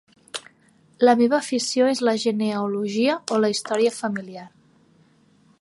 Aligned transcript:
La 1.07 1.13
meva 1.19 1.35
afició 1.45 1.91
és 1.91 2.01
la 2.09 2.15
genealogia 2.25 3.21
o 3.37 3.41
la 3.45 3.55
història 3.57 3.97
familiar. 4.03 4.51